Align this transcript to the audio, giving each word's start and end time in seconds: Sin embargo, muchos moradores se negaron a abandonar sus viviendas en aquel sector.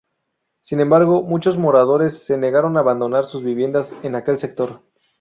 Sin 0.63 0.79
embargo, 0.79 1.21
muchos 1.21 1.59
moradores 1.59 2.25
se 2.25 2.35
negaron 2.35 2.75
a 2.75 2.79
abandonar 2.79 3.27
sus 3.27 3.43
viviendas 3.43 3.95
en 4.01 4.15
aquel 4.15 4.39
sector. 4.39 4.81